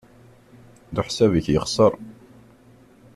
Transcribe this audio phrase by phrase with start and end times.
[0.95, 1.93] Leḥsab-ik yexṣer.